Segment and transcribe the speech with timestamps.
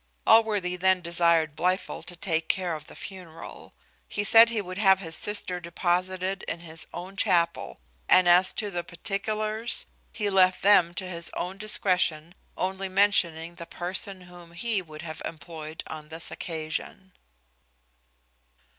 [0.25, 3.75] Allworthy then desired Blifil to take care of the funeral.
[4.07, 7.77] He said, he would have his sister deposited in his own chapel;
[8.09, 13.67] and as to the particulars, he left them to his own discretion, only mentioning the
[13.67, 17.11] person whom he would have employed on this occasion.